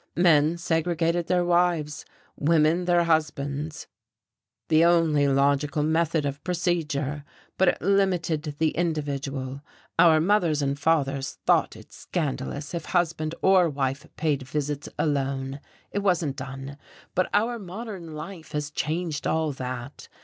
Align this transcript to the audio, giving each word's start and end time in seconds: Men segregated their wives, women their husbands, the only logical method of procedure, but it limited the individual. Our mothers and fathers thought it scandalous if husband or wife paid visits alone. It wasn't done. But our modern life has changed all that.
Men 0.17 0.57
segregated 0.57 1.27
their 1.27 1.45
wives, 1.45 2.05
women 2.35 2.85
their 2.85 3.03
husbands, 3.03 3.85
the 4.67 4.83
only 4.83 5.27
logical 5.27 5.83
method 5.83 6.25
of 6.25 6.43
procedure, 6.43 7.23
but 7.55 7.67
it 7.67 7.81
limited 7.83 8.55
the 8.57 8.69
individual. 8.71 9.61
Our 9.99 10.19
mothers 10.19 10.63
and 10.63 10.79
fathers 10.79 11.37
thought 11.45 11.75
it 11.75 11.91
scandalous 11.93 12.73
if 12.73 12.85
husband 12.85 13.35
or 13.43 13.69
wife 13.69 14.03
paid 14.15 14.41
visits 14.41 14.89
alone. 14.97 15.59
It 15.91 15.99
wasn't 15.99 16.35
done. 16.37 16.79
But 17.13 17.29
our 17.31 17.59
modern 17.59 18.15
life 18.15 18.53
has 18.53 18.71
changed 18.71 19.27
all 19.27 19.51
that. 19.51 20.07